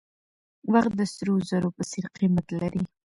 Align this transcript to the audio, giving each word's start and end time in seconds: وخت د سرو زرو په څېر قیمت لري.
وخت 0.73 0.91
د 0.99 1.01
سرو 1.13 1.33
زرو 1.49 1.69
په 1.77 1.83
څېر 1.91 2.05
قیمت 2.15 2.47
لري. 2.61 2.83